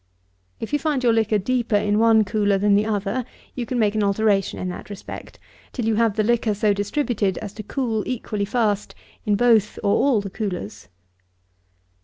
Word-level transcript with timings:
If 0.59 0.73
you 0.73 0.79
find 0.79 1.03
your 1.03 1.13
liquor 1.13 1.37
deeper 1.37 1.75
in 1.75 1.99
one 1.99 2.23
cooler 2.23 2.57
than 2.57 2.73
the 2.73 2.87
other, 2.87 3.23
you 3.53 3.67
can 3.67 3.77
make 3.77 3.93
an 3.93 4.01
alteration 4.01 4.57
in 4.57 4.67
that 4.69 4.89
respect, 4.89 5.37
till 5.73 5.85
you 5.85 5.93
have 5.93 6.15
the 6.15 6.23
liquor 6.23 6.55
so 6.55 6.73
distributed 6.73 7.37
as 7.37 7.53
to 7.53 7.61
cool 7.61 8.01
equally 8.07 8.45
fast 8.45 8.95
in 9.27 9.35
both, 9.35 9.77
or 9.83 9.93
all, 9.93 10.19
the 10.19 10.31
coolers. 10.31 10.87